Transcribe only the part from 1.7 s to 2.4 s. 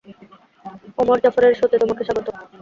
তে তোমাকে স্বাগতম।